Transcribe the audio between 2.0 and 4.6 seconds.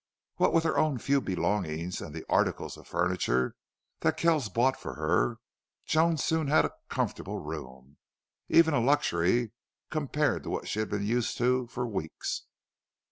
and the articles of furniture that Kells